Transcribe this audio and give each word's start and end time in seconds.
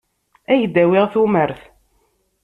Ad 0.51 0.57
ak-d-awiɣ 0.59 1.05
tumert. 1.13 1.61